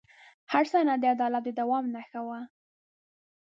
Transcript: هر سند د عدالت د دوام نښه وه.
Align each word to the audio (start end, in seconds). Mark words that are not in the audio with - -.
هر 0.51 0.65
سند 0.71 0.89
د 1.01 1.05
عدالت 1.13 1.43
د 1.45 1.49
دوام 1.59 1.85
نښه 1.95 2.21
وه. 2.27 2.39